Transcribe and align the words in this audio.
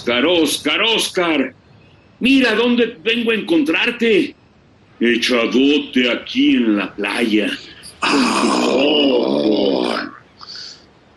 Oscar, 0.00 0.24
Oscar, 0.24 0.80
Oscar. 0.82 1.54
Mira 2.20 2.54
dónde 2.54 2.96
vengo 3.04 3.32
a 3.32 3.34
encontrarte. 3.34 4.34
Echadote 4.98 6.10
aquí 6.10 6.56
en 6.56 6.78
la 6.78 6.94
playa. 6.94 7.50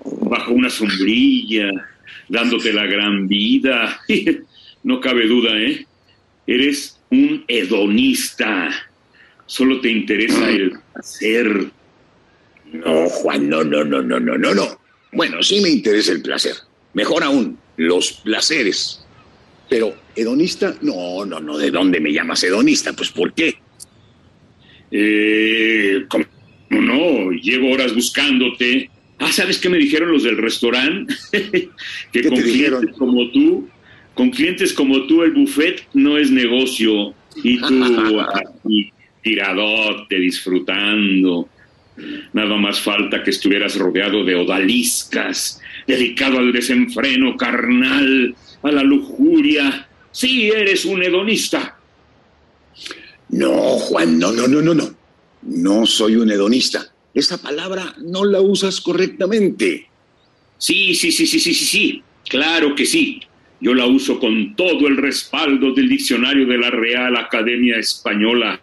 Bajo 0.03 0.51
una 0.51 0.69
sombrilla, 0.69 1.69
dándote 2.27 2.73
la 2.73 2.85
gran 2.85 3.27
vida. 3.27 4.01
No 4.85 4.99
cabe 4.99 5.27
duda, 5.27 5.57
¿eh? 5.57 5.87
Eres 6.45 6.99
un 7.09 7.45
hedonista. 7.47 8.69
Solo 9.45 9.79
te 9.79 9.89
interesa 9.89 10.49
el 10.49 10.73
placer. 10.91 11.71
No, 12.73 13.07
Juan, 13.07 13.47
no, 13.47 13.63
no, 13.63 13.85
no, 13.85 14.01
no, 14.01 14.19
no, 14.19 14.37
no, 14.37 14.53
no. 14.53 14.67
Bueno, 15.13 15.41
sí 15.41 15.61
me 15.61 15.69
interesa 15.69 16.11
el 16.11 16.21
placer. 16.21 16.57
Mejor 16.93 17.23
aún, 17.23 17.57
los 17.77 18.13
placeres. 18.13 19.05
Pero 19.69 19.95
hedonista, 20.15 20.75
no, 20.81 21.25
no, 21.25 21.39
no. 21.39 21.57
¿De 21.57 21.71
dónde 21.71 21.99
me 21.99 22.11
llamas 22.11 22.43
hedonista? 22.43 22.93
Pues 22.93 23.09
¿por 23.09 23.33
qué? 23.33 23.55
Eh, 24.91 26.05
¿cómo 26.07 26.25
no? 26.69 27.31
Llevo 27.31 27.71
horas 27.71 27.93
buscándote. 27.95 28.89
Ah, 29.19 29.31
¿sabes 29.31 29.57
qué 29.57 29.69
me 29.69 29.77
dijeron 29.77 30.11
los 30.11 30.23
del 30.23 30.37
restaurante? 30.37 31.13
que 31.31 31.69
¿Qué 32.11 32.23
con 32.23 32.43
dijeron? 32.43 32.81
clientes 32.81 32.99
como 32.99 33.31
tú, 33.31 33.69
con 34.13 34.29
clientes 34.29 34.73
como 34.73 35.05
tú 35.07 35.23
el 35.23 35.31
buffet 35.31 35.87
no 35.93 36.17
es 36.17 36.29
negocio. 36.29 37.13
Y 37.43 37.59
tú 37.59 38.21
aquí, 38.21 38.91
tiradote, 39.23 40.19
disfrutando. 40.19 41.49
Nada 42.33 42.57
más 42.57 42.79
falta 42.79 43.23
que 43.23 43.29
estuvieras 43.29 43.75
rodeado 43.75 44.23
de 44.23 44.35
odaliscas, 44.35 45.61
dedicado 45.85 46.39
al 46.39 46.51
desenfreno 46.51 47.37
carnal, 47.37 48.35
a 48.63 48.71
la 48.71 48.83
lujuria. 48.83 49.87
Sí, 50.11 50.49
eres 50.49 50.85
un 50.85 51.03
hedonista. 51.03 51.77
No, 53.29 53.51
Juan, 53.51 54.19
no, 54.19 54.31
no, 54.31 54.47
no, 54.47 54.61
no, 54.61 54.73
no. 54.73 54.95
No 55.43 55.85
soy 55.85 56.15
un 56.15 56.31
hedonista. 56.31 56.93
Esa 57.13 57.41
palabra 57.41 57.95
no 57.99 58.25
la 58.25 58.41
usas 58.41 58.81
correctamente. 58.81 59.87
Sí, 60.57 60.95
sí, 60.95 61.11
sí, 61.11 61.27
sí, 61.27 61.39
sí, 61.39 61.53
sí, 61.53 61.65
sí. 61.65 62.03
Claro 62.27 62.73
que 62.73 62.85
sí. 62.85 63.21
Yo 63.59 63.73
la 63.73 63.85
uso 63.85 64.19
con 64.19 64.55
todo 64.55 64.87
el 64.87 64.97
respaldo 64.97 65.73
del 65.73 65.89
diccionario 65.89 66.45
de 66.45 66.57
la 66.57 66.69
Real 66.69 67.15
Academia 67.15 67.77
Española. 67.77 68.59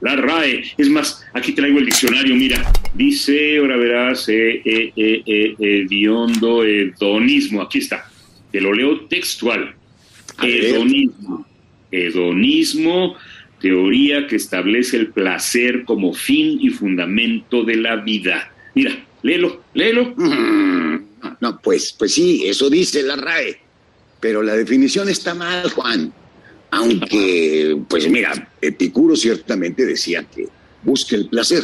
La 0.00 0.14
RAE. 0.14 0.64
Es 0.76 0.88
más, 0.88 1.24
aquí 1.34 1.52
traigo 1.52 1.78
el 1.78 1.86
diccionario, 1.86 2.34
mira. 2.36 2.70
Dice, 2.94 3.58
ahora 3.58 3.76
verás, 3.76 4.28
eh, 4.28 4.62
eh, 4.64 4.92
eh, 4.96 5.22
eh, 5.26 5.54
hediondo, 5.58 6.64
hedonismo. 6.64 7.62
Aquí 7.62 7.78
está. 7.78 8.08
Te 8.52 8.60
lo 8.60 8.72
leo 8.72 9.00
textual. 9.06 9.74
Hedonismo. 10.40 11.46
Hedonismo, 11.90 13.16
teoría 13.60 14.26
que 14.26 14.36
establece 14.36 14.98
el 14.98 15.08
placer 15.08 15.84
como 15.84 16.12
fin 16.14 16.58
y 16.60 16.70
fundamento 16.70 17.64
de 17.64 17.76
la 17.76 17.96
vida. 17.96 18.52
Mira, 18.74 19.04
léelo, 19.22 19.62
léelo. 19.74 20.14
Mm, 20.16 20.98
No, 21.40 21.58
pues, 21.60 21.94
pues 21.98 22.14
sí, 22.14 22.44
eso 22.46 22.70
dice 22.70 23.02
la 23.02 23.16
RAE. 23.16 23.58
Pero 24.20 24.42
la 24.42 24.54
definición 24.54 25.08
está 25.08 25.34
mal, 25.34 25.68
Juan. 25.70 26.12
Aunque, 26.70 27.78
pues 27.88 28.08
mira, 28.10 28.50
Epicuro 28.60 29.16
ciertamente 29.16 29.86
decía 29.86 30.24
que 30.24 30.48
busque 30.82 31.16
el 31.16 31.28
placer, 31.28 31.62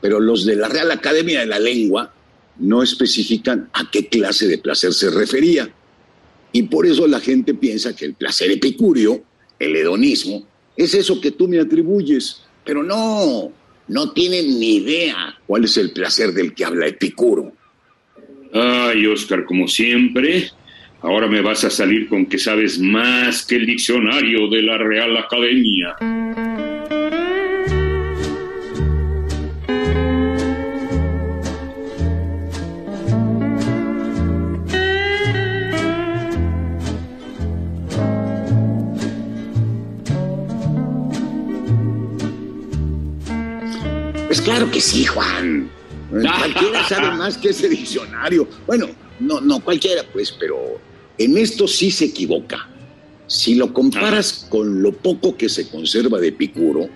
pero 0.00 0.20
los 0.20 0.44
de 0.44 0.56
la 0.56 0.68
Real 0.68 0.90
Academia 0.90 1.40
de 1.40 1.46
la 1.46 1.58
Lengua 1.58 2.12
no 2.58 2.82
especifican 2.82 3.68
a 3.72 3.90
qué 3.90 4.08
clase 4.08 4.46
de 4.46 4.58
placer 4.58 4.92
se 4.92 5.10
refería. 5.10 5.68
Y 6.52 6.64
por 6.64 6.86
eso 6.86 7.06
la 7.06 7.20
gente 7.20 7.54
piensa 7.54 7.96
que 7.96 8.04
el 8.04 8.14
placer 8.14 8.50
epicúreo, 8.50 9.24
el 9.58 9.74
hedonismo, 9.74 10.46
es 10.76 10.94
eso 10.94 11.20
que 11.20 11.32
tú 11.32 11.48
me 11.48 11.58
atribuyes. 11.58 12.42
Pero 12.64 12.82
no, 12.82 13.52
no 13.88 14.12
tienen 14.12 14.58
ni 14.58 14.76
idea 14.76 15.38
cuál 15.46 15.64
es 15.64 15.76
el 15.76 15.92
placer 15.92 16.32
del 16.32 16.54
que 16.54 16.64
habla 16.64 16.86
Epicuro. 16.86 17.52
Ay, 18.52 19.06
Oscar, 19.06 19.44
como 19.44 19.66
siempre, 19.66 20.50
ahora 21.04 21.28
me 21.28 21.42
vas 21.42 21.62
a 21.64 21.70
salir 21.70 22.08
con 22.08 22.26
que 22.26 22.38
sabes 22.38 22.78
más 22.78 23.44
que 23.44 23.56
el 23.56 23.66
diccionario 23.66 24.48
de 24.48 24.62
la 24.62 24.78
Real 24.78 25.16
Academia. 25.16 25.96
Pues 44.26 44.40
claro 44.40 44.70
que 44.70 44.80
sí, 44.80 45.04
Juan. 45.04 45.68
Cualquiera 46.10 46.88
sabe 46.88 47.16
más 47.16 47.36
que 47.36 47.50
ese 47.50 47.68
diccionario. 47.68 48.48
Bueno, 48.66 48.88
no, 49.20 49.40
no 49.40 49.60
cualquiera, 49.60 50.02
pues, 50.12 50.32
pero 50.32 50.73
en 51.18 51.38
esto 51.38 51.68
sí 51.68 51.90
se 51.90 52.06
equivoca. 52.06 52.68
Si 53.26 53.54
lo 53.54 53.72
comparas 53.72 54.46
con 54.50 54.82
lo 54.82 54.92
poco 54.92 55.36
que 55.36 55.48
se 55.48 55.68
conserva 55.68 56.18
de 56.20 56.28
Epicuro, 56.28 56.88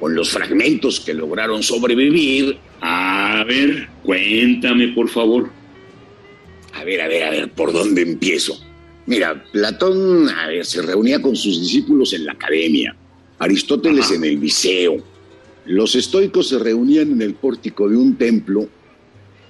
con 0.00 0.14
los 0.14 0.30
fragmentos 0.30 1.00
que 1.00 1.14
lograron 1.14 1.62
sobrevivir, 1.62 2.58
A 2.80 3.44
ver, 3.46 3.88
cuéntame, 4.04 4.88
por 4.88 5.08
favor. 5.08 5.50
a 6.74 6.84
ver, 6.84 7.00
a 7.00 7.08
ver, 7.08 7.24
a 7.24 7.30
ver, 7.30 7.50
¿por 7.52 7.72
dónde 7.72 8.02
empiezo? 8.02 8.58
Mira, 9.06 9.42
Platón 9.52 10.28
a 10.28 10.46
ver, 10.46 10.64
se 10.64 10.82
reunía 10.82 11.20
con 11.20 11.34
sus 11.34 11.60
discípulos 11.60 12.12
en 12.12 12.24
la 12.24 12.32
academia, 12.32 12.94
Aristóteles 13.40 14.06
Ajá. 14.06 14.14
en 14.14 14.24
el 14.24 14.40
Liceo, 14.40 15.02
los 15.66 15.94
estoicos 15.96 16.48
se 16.48 16.58
reunían 16.58 17.12
en 17.12 17.22
el 17.22 17.34
pórtico 17.34 17.88
de 17.88 17.96
un 17.96 18.16
templo, 18.16 18.68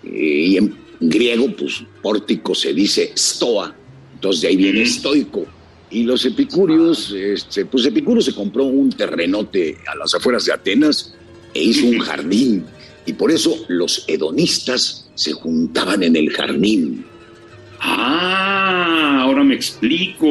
eh, 0.04 0.08
y 0.10 0.56
en 0.56 0.74
griego, 1.00 1.54
pues 1.54 1.82
pórtico 2.02 2.54
se 2.54 2.72
dice 2.72 3.12
stoa, 3.14 3.74
entonces 4.18 4.42
de 4.42 4.48
ahí 4.48 4.56
viene 4.56 4.82
estoico. 4.82 5.46
Y 5.90 6.02
los 6.02 6.24
epicúreos, 6.26 7.12
este, 7.12 7.64
pues 7.66 7.86
Epicuro 7.86 8.20
se 8.20 8.34
compró 8.34 8.64
un 8.64 8.90
terrenote 8.90 9.78
a 9.86 9.94
las 9.94 10.12
afueras 10.12 10.44
de 10.44 10.52
Atenas 10.52 11.14
e 11.54 11.62
hizo 11.62 11.86
un 11.86 11.98
jardín. 12.00 12.64
Y 13.06 13.12
por 13.12 13.30
eso 13.30 13.64
los 13.68 14.04
hedonistas 14.08 15.08
se 15.14 15.32
juntaban 15.32 16.02
en 16.02 16.16
el 16.16 16.30
jardín. 16.30 17.06
Ah, 17.80 19.20
ahora 19.22 19.44
me 19.44 19.54
explico. 19.54 20.28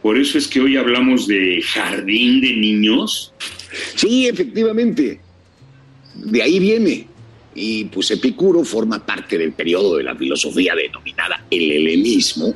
Por 0.00 0.16
eso 0.16 0.38
es 0.38 0.46
que 0.46 0.60
hoy 0.60 0.76
hablamos 0.76 1.26
de 1.26 1.60
jardín 1.62 2.40
de 2.40 2.52
niños. 2.54 3.32
Sí, 3.96 4.28
efectivamente. 4.28 5.20
De 6.14 6.40
ahí 6.40 6.60
viene. 6.60 7.08
Y 7.52 7.86
pues 7.86 8.12
Epicuro 8.12 8.62
forma 8.62 9.04
parte 9.04 9.36
del 9.36 9.52
periodo 9.52 9.96
de 9.96 10.04
la 10.04 10.14
filosofía 10.14 10.74
denominada 10.74 11.44
el 11.50 11.72
helenismo, 11.72 12.54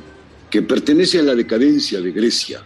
que 0.51 0.61
pertenece 0.61 1.19
a 1.19 1.23
la 1.23 1.33
decadencia 1.35 2.01
de 2.01 2.11
Grecia. 2.11 2.61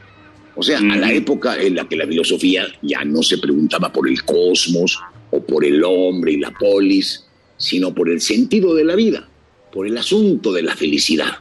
O 0.56 0.64
sea, 0.64 0.80
a 0.80 0.96
la 0.98 1.12
época 1.12 1.58
en 1.62 1.76
la 1.76 1.88
que 1.88 1.96
la 1.98 2.08
filosofía 2.08 2.66
ya 2.82 3.04
no 3.04 3.22
se 3.22 3.38
preguntaba 3.38 3.92
por 3.92 4.08
el 4.10 4.24
cosmos 4.24 4.98
o 5.32 5.42
por 5.42 5.64
el 5.66 5.84
hombre 5.84 6.34
y 6.34 6.38
la 6.38 6.52
polis, 6.52 7.26
sino 7.58 7.94
por 7.94 8.10
el 8.10 8.22
sentido 8.22 8.74
de 8.74 8.86
la 8.86 8.96
vida, 8.96 9.28
por 9.72 9.86
el 9.86 9.98
asunto 9.98 10.52
de 10.54 10.64
la 10.64 10.76
felicidad. 10.76 11.34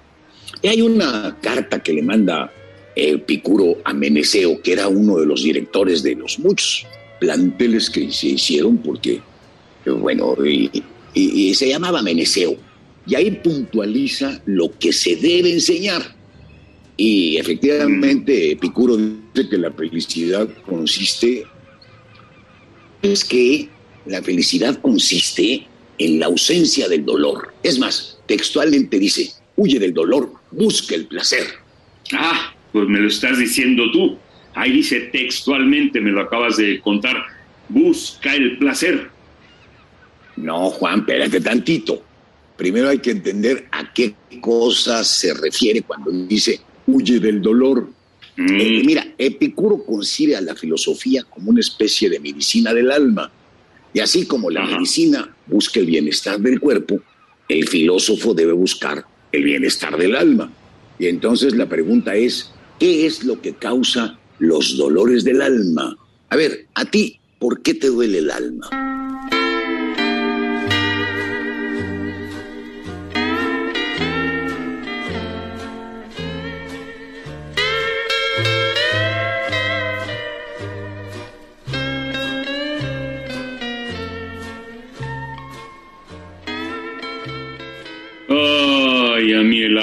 Y 0.62 0.68
hay 0.68 0.82
una 0.82 1.36
carta 1.40 1.82
que 1.82 1.92
le 1.92 2.02
manda 2.02 2.52
Epicuro 2.96 3.78
a 3.84 3.92
Meneceo, 3.92 4.60
que 4.62 4.72
era 4.72 4.88
uno 4.88 5.16
de 5.18 5.26
los 5.26 5.42
directores 5.44 6.02
de 6.02 6.14
los 6.16 6.38
muchos 6.38 6.86
planteles 7.20 7.90
que 7.90 8.10
se 8.10 8.28
hicieron, 8.28 8.78
porque, 8.78 9.20
eh, 9.86 9.90
bueno, 9.90 10.34
y, 10.44 10.70
y- 11.14 11.48
y 11.50 11.54
se 11.54 11.68
llamaba 11.68 12.02
Meneceo. 12.02 12.56
Y 13.06 13.14
ahí 13.14 13.30
puntualiza 13.32 14.40
lo 14.46 14.76
que 14.78 14.92
se 14.92 15.16
debe 15.16 15.52
enseñar. 15.52 16.13
Y 16.96 17.36
efectivamente, 17.38 18.52
Epicuro 18.52 18.96
dice 18.96 19.48
que 19.48 19.58
la 19.58 19.72
felicidad 19.72 20.48
consiste, 20.64 21.44
es 23.02 23.24
que 23.24 23.68
la 24.06 24.22
felicidad 24.22 24.80
consiste 24.80 25.66
en 25.98 26.20
la 26.20 26.26
ausencia 26.26 26.88
del 26.88 27.04
dolor. 27.04 27.52
Es 27.62 27.78
más, 27.78 28.18
textualmente 28.26 28.98
dice, 28.98 29.32
huye 29.56 29.78
del 29.78 29.92
dolor, 29.92 30.32
busca 30.52 30.94
el 30.94 31.06
placer. 31.06 31.44
Ah, 32.12 32.54
pues 32.72 32.88
me 32.88 33.00
lo 33.00 33.08
estás 33.08 33.38
diciendo 33.38 33.90
tú. 33.92 34.16
Ahí 34.54 34.70
dice 34.70 35.00
textualmente, 35.12 36.00
me 36.00 36.12
lo 36.12 36.20
acabas 36.20 36.56
de 36.56 36.80
contar, 36.80 37.16
busca 37.68 38.34
el 38.34 38.56
placer. 38.58 39.10
No, 40.36 40.70
Juan, 40.70 41.00
espérate 41.00 41.40
tantito. 41.40 42.02
Primero 42.56 42.88
hay 42.88 42.98
que 42.98 43.10
entender 43.10 43.66
a 43.72 43.92
qué 43.92 44.14
cosa 44.40 45.02
se 45.02 45.34
refiere 45.34 45.82
cuando 45.82 46.12
dice 46.12 46.60
huye 46.86 47.20
del 47.20 47.40
dolor. 47.40 47.88
Mm. 48.36 48.60
Eh, 48.60 48.82
mira, 48.84 49.06
Epicuro 49.18 49.84
concibe 49.84 50.36
a 50.36 50.40
la 50.40 50.54
filosofía 50.54 51.24
como 51.24 51.50
una 51.50 51.60
especie 51.60 52.08
de 52.10 52.20
medicina 52.20 52.72
del 52.72 52.90
alma. 52.90 53.30
Y 53.92 54.00
así 54.00 54.26
como 54.26 54.50
la 54.50 54.64
medicina 54.64 55.34
busca 55.46 55.78
el 55.78 55.86
bienestar 55.86 56.40
del 56.40 56.58
cuerpo, 56.58 57.00
el 57.48 57.68
filósofo 57.68 58.34
debe 58.34 58.52
buscar 58.52 59.04
el 59.30 59.44
bienestar 59.44 59.96
del 59.96 60.16
alma. 60.16 60.52
Y 60.98 61.06
entonces 61.06 61.54
la 61.54 61.68
pregunta 61.68 62.14
es, 62.14 62.50
¿qué 62.78 63.06
es 63.06 63.24
lo 63.24 63.40
que 63.40 63.54
causa 63.54 64.18
los 64.38 64.76
dolores 64.76 65.22
del 65.24 65.42
alma? 65.42 65.96
A 66.30 66.36
ver, 66.36 66.66
a 66.74 66.84
ti, 66.84 67.20
¿por 67.38 67.62
qué 67.62 67.74
te 67.74 67.88
duele 67.88 68.18
el 68.18 68.30
alma? 68.30 68.93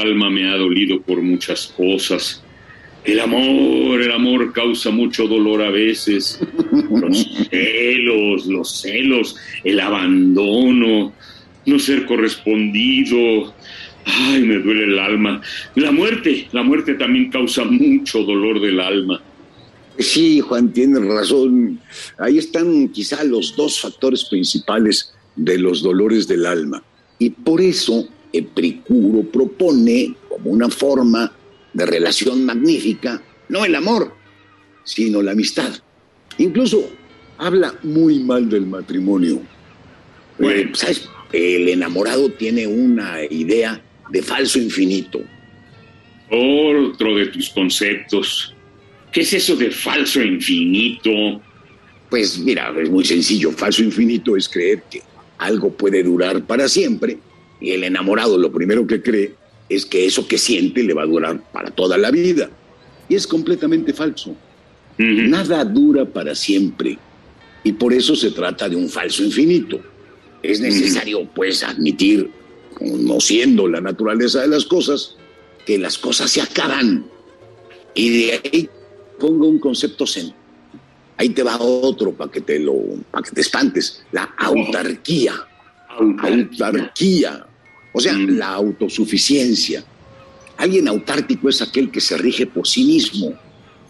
Alma 0.02 0.30
me 0.30 0.50
ha 0.50 0.58
dolido 0.58 1.02
por 1.02 1.22
muchas 1.22 1.68
cosas. 1.68 2.44
El 3.04 3.20
amor, 3.20 4.02
el 4.02 4.12
amor 4.12 4.54
causa 4.54 4.92
mucho 4.92 5.28
dolor 5.28 5.62
a 5.64 5.72
veces. 5.72 6.40
Los 6.72 7.28
celos, 7.50 8.46
los 8.46 8.82
celos, 8.82 9.36
el 9.64 9.80
abandono, 9.80 11.14
no 11.66 11.80
ser 11.80 12.06
correspondido. 12.06 13.54
Ay, 14.06 14.42
me 14.42 14.60
duele 14.60 14.84
el 14.86 15.00
alma. 15.00 15.42
La 15.76 15.92
muerte, 15.92 16.48
la 16.52 16.64
muerte 16.64 16.96
también 16.96 17.32
causa 17.32 17.64
mucho 17.64 18.24
dolor 18.24 18.62
del 18.62 18.80
alma. 18.80 19.22
Sí, 19.98 20.40
Juan, 20.40 20.72
tienes 20.72 21.04
razón. 21.04 21.80
Ahí 22.18 22.38
están 22.38 22.90
quizá 22.90 23.24
los 23.24 23.56
dos 23.56 23.80
factores 23.80 24.26
principales 24.26 25.14
de 25.36 25.58
los 25.58 25.82
dolores 25.82 26.28
del 26.28 26.46
alma. 26.46 26.84
Y 27.20 27.30
por 27.30 27.62
eso 27.62 28.08
Epicuro 28.34 29.24
propone 29.24 30.16
como 30.30 30.52
una 30.52 30.70
forma 30.70 31.32
de 31.74 31.86
relación 31.86 32.46
magnífica, 32.46 33.22
no 33.50 33.66
el 33.66 33.76
amor, 33.76 34.14
sino 34.84 35.22
la 35.22 35.32
amistad. 35.32 35.72
Incluso 36.38 36.90
habla 37.38 37.74
muy 37.84 38.20
mal 38.20 38.50
del 38.50 38.66
matrimonio. 38.66 39.42
Eh, 40.40 40.70
¿Sabes? 40.74 41.10
El 41.32 41.70
enamorado 41.70 42.32
tiene 42.32 42.68
una 42.68 43.24
idea 43.30 43.82
de 44.10 44.22
falso 44.22 44.60
infinito. 44.60 45.22
Otro 46.30 47.16
de 47.16 47.28
tus 47.28 47.50
conceptos. 47.50 48.54
¿Qué 49.12 49.22
es 49.22 49.34
eso 49.34 49.56
de 49.56 49.72
falso 49.72 50.22
infinito? 50.22 51.42
Pues 52.10 52.40
mira, 52.40 52.74
es 52.82 52.90
muy 52.90 53.06
sencillo. 53.06 53.52
Falso 53.52 53.84
infinito 53.84 54.36
es 54.36 54.48
creer 54.48 54.84
que 54.90 55.02
algo 55.38 55.72
puede 55.72 56.04
durar 56.04 56.44
para 56.44 56.68
siempre 56.68 57.18
y 57.62 57.72
el 57.72 57.84
enamorado 57.84 58.38
lo 58.38 58.52
primero 58.52 58.86
que 58.88 59.02
cree 59.02 59.36
es 59.70 59.86
que 59.86 60.06
eso 60.06 60.28
que 60.28 60.38
siente 60.38 60.84
le 60.84 60.94
va 60.94 61.04
a 61.04 61.06
durar 61.06 61.42
para 61.54 61.70
toda 61.70 61.98
la 61.98 62.12
vida. 62.12 62.50
Y 63.08 63.16
es 63.16 63.26
completamente 63.26 63.94
falso. 63.94 64.36
Nada 64.98 65.64
dura 65.64 66.06
para 66.06 66.36
siempre. 66.36 66.98
Y 67.64 67.72
por 67.74 67.94
eso 67.94 68.16
se 68.16 68.32
trata 68.32 68.68
de 68.68 68.76
un 68.76 68.90
falso 68.90 69.24
infinito. 69.24 69.80
Es 70.44 70.60
necesario, 70.60 71.28
pues, 71.34 71.64
admitir, 71.64 72.30
no 72.82 73.20
siendo 73.20 73.68
la 73.68 73.80
naturaleza 73.80 74.42
de 74.42 74.48
las 74.48 74.66
cosas, 74.66 75.16
que 75.66 75.78
las 75.78 75.98
cosas 75.98 76.32
se 76.32 76.42
acaban. 76.42 77.06
Y 77.94 78.10
de 78.10 78.42
ahí 78.44 78.70
pongo 79.20 79.48
un 79.48 79.60
concepto 79.60 80.08
central. 80.08 80.36
Ahí 81.18 81.30
te 81.30 81.44
va 81.44 81.58
otro 81.60 82.12
para 82.14 82.32
que 82.32 82.42
te 82.42 82.60
lo, 82.60 82.76
para 83.12 83.24
que 83.24 83.32
te 83.32 83.42
espantes. 83.42 84.04
La 84.12 84.24
autarquía. 84.38 85.36
Autarquía. 85.88 87.46
O 87.94 88.00
sea, 88.00 88.14
mm. 88.14 88.38
la 88.38 88.50
autosuficiencia. 88.50 89.84
Alguien 90.58 90.88
autártico 90.88 91.50
es 91.50 91.62
aquel 91.62 91.90
que 91.90 92.02
se 92.02 92.18
rige 92.18 92.46
por 92.46 92.68
sí 92.68 92.84
mismo. 92.84 93.34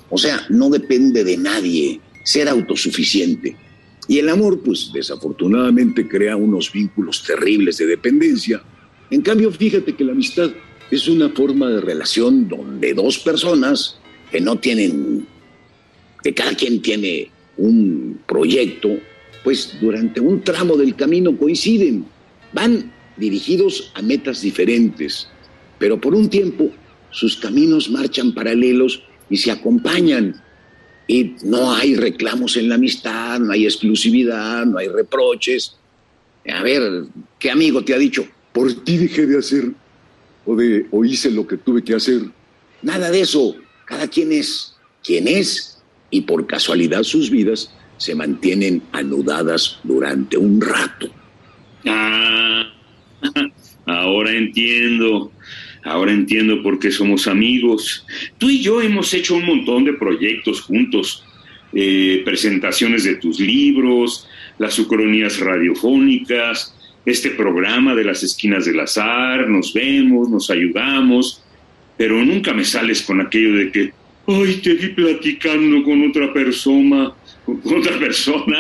O 0.10 0.18
sea, 0.18 0.46
no 0.50 0.70
depende 0.70 1.24
de 1.24 1.38
nadie, 1.38 2.00
ser 2.24 2.50
autosuficiente. 2.50 3.56
Y 4.08 4.20
el 4.20 4.30
amor, 4.30 4.62
pues 4.62 4.92
desafortunadamente 4.94 6.08
crea 6.08 6.36
unos 6.36 6.72
vínculos 6.72 7.24
terribles 7.24 7.78
de 7.78 7.86
dependencia. 7.86 8.62
En 9.10 9.22
cambio, 9.22 9.52
fíjate 9.52 9.96
que 9.96 10.04
la 10.04 10.12
amistad 10.12 10.52
es 10.90 11.08
una 11.08 11.30
forma 11.30 11.70
de 11.70 11.82
relación 11.82 12.48
donde 12.50 12.94
dos 12.94 13.20
personas 13.20 13.98
que 14.32 14.42
no 14.42 14.58
tienen, 14.58 15.26
que 16.24 16.34
cada 16.34 16.54
quien 16.56 16.82
tiene 16.82 17.30
un 17.58 18.20
proyecto, 18.28 18.90
pues 19.44 19.78
durante 19.80 20.20
un 20.20 20.42
tramo 20.42 20.76
del 20.76 20.96
camino 20.96 21.38
coinciden, 21.38 22.06
van 22.54 22.92
dirigidos 23.18 23.92
a 23.96 24.02
metas 24.02 24.42
diferentes, 24.42 25.28
pero 25.80 26.00
por 26.00 26.16
un 26.16 26.30
tiempo 26.30 26.72
sus 27.10 27.38
caminos 27.38 27.90
marchan 27.90 28.34
paralelos 28.34 29.04
y 29.30 29.38
se 29.38 29.52
acompañan. 29.52 30.42
Y 31.08 31.36
no 31.44 31.74
hay 31.74 31.96
reclamos 31.96 32.56
en 32.56 32.70
la 32.70 32.76
amistad, 32.76 33.40
no 33.40 33.52
hay 33.52 33.66
exclusividad, 33.66 34.66
no 34.66 34.78
hay 34.78 34.88
reproches. 34.88 35.76
A 36.48 36.64
ver, 36.64 37.06
¿qué 37.38 37.52
amigo 37.52 37.84
te 37.84 37.94
ha 37.94 37.98
dicho? 37.98 38.26
Por 38.54 38.74
ti 38.84 38.98
dejé 38.98 39.26
de 39.26 39.38
hacer 39.38 39.72
o, 40.46 40.56
de, 40.56 40.86
o 40.92 41.04
hice 41.04 41.32
lo 41.32 41.46
que 41.46 41.58
tuve 41.58 41.84
que 41.84 41.96
hacer. 41.96 42.22
Nada 42.82 43.12
de 43.12 43.22
eso. 43.22 43.56
Cada 43.86 44.08
quien 44.08 44.32
es 44.32 44.76
quien 45.04 45.28
es 45.28 45.80
y 46.10 46.22
por 46.22 46.46
casualidad 46.48 47.04
sus 47.04 47.30
vidas 47.30 47.72
se 47.98 48.16
mantienen 48.16 48.82
anudadas 48.92 49.80
durante 49.84 50.38
un 50.38 50.60
rato. 50.60 51.10
Ah, 51.86 52.64
Ahora 54.00 54.32
entiendo, 54.32 55.32
ahora 55.84 56.12
entiendo 56.12 56.64
por 56.64 56.80
qué 56.80 56.92
somos 56.92 57.28
amigos. 57.28 58.06
Tú 58.38 58.50
y 58.50 58.62
yo 58.62 58.82
hemos 58.82 59.14
hecho 59.14 59.36
un 59.36 59.46
montón 59.46 59.84
de 59.84 59.94
proyectos 59.94 60.62
juntos, 60.62 61.26
eh, 61.74 62.22
presentaciones 62.24 63.04
de 63.04 63.16
tus 63.16 63.40
libros, 63.40 64.28
las 64.58 64.78
ucronías 64.80 65.40
radiofónicas, 65.40 66.76
este 67.06 67.32
programa 67.32 67.96
de 67.96 68.04
las 68.04 68.24
esquinas 68.24 68.66
del 68.66 68.80
azar, 68.80 69.50
nos 69.50 69.74
vemos, 69.74 70.30
nos 70.30 70.50
ayudamos, 70.50 71.44
pero 71.98 72.24
nunca 72.24 72.54
me 72.54 72.64
sales 72.64 73.02
con 73.02 73.22
aquello 73.22 73.56
de 73.56 73.72
que, 73.72 73.94
ay, 74.28 74.62
te 74.64 74.74
vi 74.74 74.90
platicando 74.90 75.84
con 75.84 76.10
otra 76.10 76.32
persona, 76.32 77.12
con 77.46 77.80
otra 77.80 77.98
persona, 78.00 78.60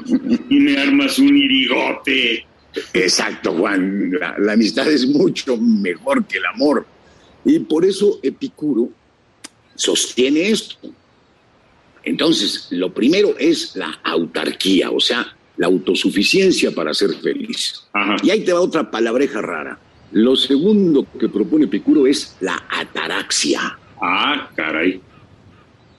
y 0.50 0.60
me 0.60 0.76
armas 0.76 1.18
un 1.18 1.36
irigote. 1.36 2.47
Exacto, 2.92 3.52
Juan. 3.52 4.12
La, 4.38 4.52
amistad 4.52 4.88
es 4.88 5.06
mucho 5.06 5.56
mejor 5.56 6.24
que 6.26 6.38
el 6.38 6.46
amor. 6.46 6.86
Y 7.44 7.58
por 7.60 7.84
eso 7.84 8.18
Epicuro 8.22 8.88
sostiene 9.74 10.50
esto. 10.50 10.76
Entonces, 12.04 12.68
lo 12.70 12.92
primero 12.92 13.36
es 13.38 13.76
la 13.76 13.98
autarquía, 14.02 14.90
o 14.90 15.00
sea, 15.00 15.26
la 15.56 15.66
autosuficiencia 15.66 16.70
para 16.72 16.94
ser 16.94 17.14
feliz. 17.14 17.84
Y 18.22 18.30
ahí 18.30 18.44
te 18.44 18.52
va 18.52 18.60
otra 18.60 18.90
palabreja 18.90 19.42
rara. 19.42 19.78
Lo 20.12 20.36
segundo 20.36 21.06
que 21.18 21.28
propone 21.28 21.66
Epicuro 21.66 22.06
es 22.06 22.36
la 22.40 22.64
ataraxia. 22.70 23.78
Ah, 24.00 24.48
caray. 24.54 25.00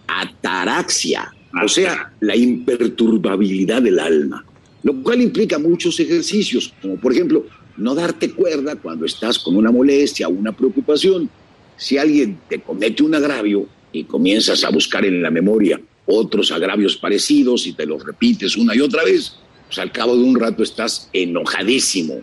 Ataraxia, 0.07 1.31
o 1.63 1.67
sea, 1.67 2.11
la 2.21 2.35
imperturbabilidad 2.35 3.83
del 3.83 3.99
alma 3.99 4.43
lo 4.83 5.01
cual 5.03 5.21
implica 5.21 5.59
muchos 5.59 5.99
ejercicios, 5.99 6.73
como 6.81 6.95
por 6.95 7.11
ejemplo 7.11 7.45
no 7.77 7.95
darte 7.95 8.31
cuerda 8.31 8.75
cuando 8.75 9.05
estás 9.05 9.39
con 9.39 9.55
una 9.55 9.71
molestia 9.71 10.27
o 10.27 10.31
una 10.31 10.51
preocupación. 10.51 11.29
Si 11.77 11.97
alguien 11.97 12.39
te 12.49 12.59
comete 12.59 13.03
un 13.03 13.15
agravio 13.15 13.67
y 13.91 14.03
comienzas 14.03 14.63
a 14.63 14.69
buscar 14.69 15.05
en 15.05 15.21
la 15.21 15.31
memoria 15.31 15.79
otros 16.05 16.51
agravios 16.51 16.97
parecidos 16.97 17.67
y 17.67 17.73
te 17.73 17.85
los 17.85 18.03
repites 18.03 18.57
una 18.57 18.75
y 18.75 18.81
otra 18.81 19.03
vez, 19.03 19.35
pues 19.67 19.79
al 19.79 19.91
cabo 19.91 20.15
de 20.15 20.23
un 20.23 20.39
rato 20.39 20.63
estás 20.63 21.09
enojadísimo. 21.13 22.21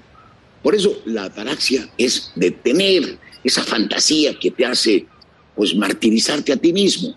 Por 0.63 0.75
eso 0.75 1.01
la 1.07 1.25
ataraxia 1.25 1.89
es 1.97 2.33
detener 2.35 3.19
esa 3.45 3.63
fantasía 3.63 4.39
que 4.39 4.51
te 4.51 4.67
hace 4.67 5.07
pues 5.55 5.75
martirizarte 5.75 6.53
a 6.53 6.57
ti 6.57 6.73
mismo. 6.73 7.17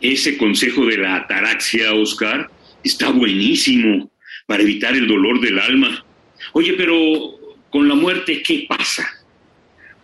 Ese 0.00 0.36
consejo 0.36 0.84
de 0.86 0.98
la 0.98 1.16
ataraxia, 1.16 1.94
Oscar, 1.94 2.50
está 2.82 3.10
buenísimo 3.10 4.10
para 4.46 4.62
evitar 4.62 4.94
el 4.94 5.06
dolor 5.06 5.40
del 5.40 5.58
alma. 5.58 6.04
Oye, 6.52 6.74
pero 6.76 6.94
con 7.70 7.88
la 7.88 7.94
muerte, 7.94 8.42
¿qué 8.42 8.66
pasa? 8.68 9.06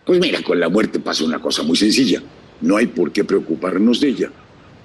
Pues 0.05 0.19
mira, 0.19 0.41
con 0.41 0.59
la 0.59 0.69
muerte 0.69 0.99
pasa 0.99 1.23
una 1.23 1.39
cosa 1.39 1.63
muy 1.63 1.77
sencilla. 1.77 2.21
No 2.61 2.77
hay 2.77 2.87
por 2.87 3.11
qué 3.11 3.23
preocuparnos 3.23 4.01
de 4.01 4.09
ella. 4.09 4.31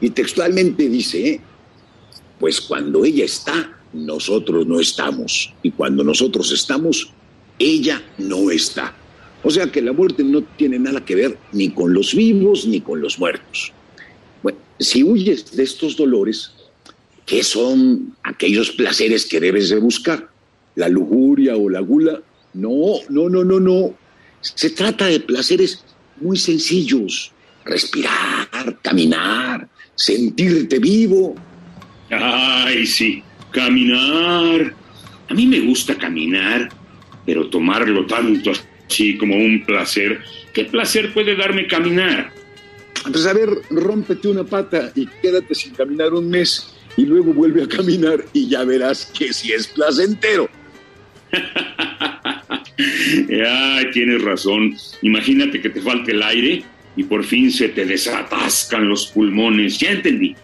Y 0.01 0.11
textualmente 0.11 0.89
dice, 0.89 1.29
¿eh? 1.29 1.41
pues 2.39 2.61
cuando 2.61 3.05
ella 3.05 3.25
está, 3.25 3.77
nosotros 3.93 4.67
no 4.67 4.79
estamos. 4.79 5.53
Y 5.63 5.73
cuando 5.73 6.05
nosotros 6.05 6.53
estamos, 6.53 7.13
ella 7.59 8.01
no 8.19 8.51
está. 8.51 8.95
O 9.43 9.51
sea 9.51 9.71
que 9.71 9.83
la 9.83 9.93
muerte 9.93 10.23
no 10.23 10.43
tiene 10.43 10.79
nada 10.79 11.05
que 11.05 11.15
ver 11.15 11.39
ni 11.53 11.71
con 11.71 11.93
los 11.93 12.15
vivos 12.15 12.67
ni 12.67 12.81
con 12.81 13.01
los 13.01 13.19
muertos. 13.19 13.73
Bueno, 14.43 14.59
si 14.79 15.03
huyes 15.03 15.57
de 15.57 15.65
estos 15.65 15.97
dolores, 15.97 16.53
¿qué 17.29 17.45
son 17.45 18.17
aquellos 18.25 18.71
placeres 18.73 19.27
que 19.27 19.39
debes 19.39 19.69
de 19.69 19.77
buscar? 19.77 20.29
¿La 20.75 20.89
lujuria 20.89 21.57
o 21.57 21.69
la 21.69 21.81
gula? 21.81 22.21
No, 22.55 22.95
no, 23.11 23.29
no, 23.29 23.45
no, 23.45 23.61
no. 23.61 23.95
Se 24.41 24.71
trata 24.71 25.07
de 25.07 25.21
placeres 25.21 25.85
muy 26.21 26.39
sencillos. 26.39 27.31
Respirar, 27.65 28.79
caminar, 28.83 29.69
sentirte 29.95 30.79
vivo. 30.79 31.37
Ay, 32.11 32.87
sí, 32.87 33.23
caminar. 33.53 34.75
A 35.29 35.35
mí 35.35 35.47
me 35.47 35.61
gusta 35.61 35.97
caminar, 35.97 36.71
pero 37.27 37.51
tomarlo 37.51 38.07
tanto 38.07 38.53
así 38.89 39.19
como 39.19 39.37
un 39.37 39.65
placer. 39.67 40.21
¿Qué 40.55 40.65
placer 40.65 41.13
puede 41.13 41.37
darme 41.37 41.67
caminar? 41.67 42.33
Pues 43.03 43.27
a 43.27 43.35
ver, 43.35 43.51
rómpete 43.69 44.29
una 44.29 44.45
pata 44.45 44.91
y 44.95 45.07
quédate 45.21 45.55
sin 45.55 45.75
caminar 45.75 46.15
un 46.15 46.31
mes 46.31 46.78
y 46.97 47.07
luego 47.07 47.33
vuelve 47.33 47.63
a 47.63 47.69
caminar 47.69 48.25
y 48.33 48.49
ya 48.49 48.65
verás 48.65 49.07
que 49.07 49.33
sí 49.33 49.53
es 49.53 49.69
placentero. 49.69 50.49
Ay, 52.79 53.91
tienes 53.93 54.23
razón. 54.23 54.77
Imagínate 55.03 55.61
que 55.61 55.71
te 55.71 55.81
falte 55.81 56.13
el 56.13 56.23
aire 56.23 56.63
y 56.97 57.05
por 57.05 57.25
fin 57.25 57.51
se 57.53 57.69
te 57.69 57.85
desatascan 57.85 58.89
los 58.89 59.07
pulmones. 59.09 59.79
Ya 59.79 59.91
entendí. 59.91 60.35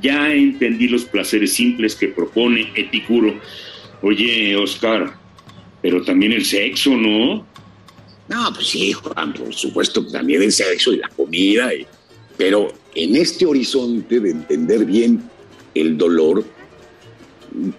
Ya 0.00 0.32
entendí 0.32 0.88
los 0.88 1.04
placeres 1.04 1.52
simples 1.52 1.94
que 1.94 2.08
propone 2.08 2.70
Epicuro. 2.74 3.40
Oye, 4.02 4.54
Oscar, 4.56 5.12
pero 5.82 6.02
también 6.02 6.32
el 6.32 6.44
sexo, 6.44 6.90
¿no? 6.90 7.46
No, 8.28 8.52
pues 8.54 8.68
sí, 8.68 8.92
Juan, 8.92 9.32
por 9.32 9.54
supuesto, 9.54 10.06
también 10.06 10.42
el 10.42 10.52
sexo 10.52 10.92
y 10.92 10.98
la 10.98 11.08
comida. 11.08 11.70
pero 12.36 12.72
en 12.94 13.16
este 13.16 13.46
horizonte 13.46 14.20
de 14.20 14.30
entender 14.30 14.84
bien 14.84 15.22
el 15.74 15.96
dolor, 15.96 16.44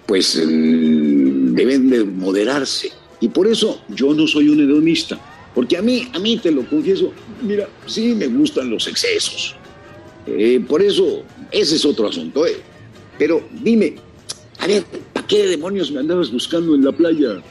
pues 0.06 0.36
deben 0.36 1.90
de 1.90 2.04
moderarse. 2.04 2.92
Y 3.22 3.28
por 3.30 3.48
eso 3.48 3.82
yo 3.90 4.14
no 4.14 4.28
soy 4.28 4.50
un 4.50 4.60
hedonista, 4.62 5.20
porque 5.54 5.78
a 5.78 5.82
mí, 5.82 6.08
a 6.14 6.20
mí 6.20 6.38
te 6.38 6.52
lo 6.52 6.64
confieso, 6.66 7.12
mira, 7.42 7.68
sí 7.86 8.16
me 8.16 8.28
gustan 8.28 8.70
los 8.70 8.88
excesos. 8.88 9.56
Eh, 10.28 10.62
por 10.68 10.82
eso, 10.82 11.24
ese 11.52 11.76
es 11.76 11.86
otro 11.86 12.08
asunto. 12.08 12.46
Eh. 12.46 12.58
Pero 13.18 13.42
dime, 13.52 13.96
a 14.60 14.68
ver, 14.68 14.84
¿para 15.14 15.28
qué 15.28 15.48
demonios 15.48 15.92
me 15.92 16.00
andabas 16.00 16.32
buscando 16.32 16.76
en 16.76 16.86
la 16.86 16.92
playa? 16.92 17.42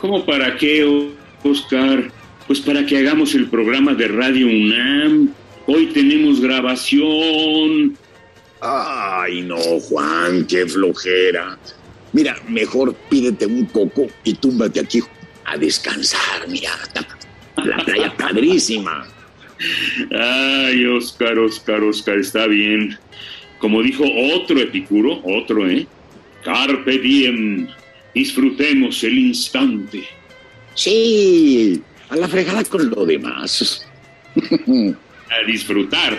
¿Cómo 0.00 0.24
para 0.24 0.56
qué, 0.56 1.12
Oscar? 1.42 2.10
Pues 2.46 2.60
para 2.60 2.84
que 2.84 2.98
hagamos 2.98 3.34
el 3.34 3.48
programa 3.48 3.94
de 3.94 4.08
Radio 4.08 4.46
UNAM. 4.46 5.32
Hoy 5.66 5.86
tenemos 5.86 6.40
grabación. 6.40 7.96
Ay, 8.60 9.42
no, 9.42 9.56
Juan, 9.56 10.46
qué 10.46 10.66
flojera. 10.66 11.58
Mira, 12.12 12.36
mejor 12.48 12.94
pídete 13.08 13.46
un 13.46 13.66
poco 13.66 14.06
y 14.24 14.34
túmbate 14.34 14.80
aquí 14.80 15.00
a 15.44 15.56
descansar. 15.56 16.48
Mira, 16.48 16.72
la 17.56 17.76
playa 17.84 18.14
padrísima. 18.16 19.06
Ay, 20.10 20.84
Oscar, 20.86 21.38
Oscar, 21.38 21.82
Oscar, 21.82 22.18
está 22.18 22.46
bien. 22.46 22.98
Como 23.58 23.82
dijo 23.82 24.04
otro 24.34 24.58
Epicuro, 24.58 25.20
otro, 25.24 25.68
¿eh? 25.68 25.86
Carpe 26.42 26.98
diem, 26.98 27.68
disfrutemos 28.14 29.04
el 29.04 29.18
instante. 29.18 30.04
Sí, 30.74 31.82
a 32.08 32.16
la 32.16 32.26
fregada 32.26 32.64
con 32.64 32.88
lo 32.88 33.04
demás. 33.04 33.86
a 34.36 35.46
disfrutar. 35.46 36.18